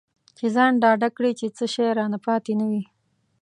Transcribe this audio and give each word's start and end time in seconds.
چې 0.37 0.45
ځان 0.55 0.71
ډاډه 0.81 1.09
کړي 1.17 1.31
چې 1.39 1.47
څه 1.57 1.65
شی 1.73 1.87
رانه 1.97 2.19
پاتې 2.25 2.51
نه 2.59 2.65
وي. 2.71 2.83